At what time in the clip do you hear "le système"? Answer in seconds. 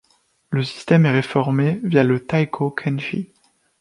0.49-1.05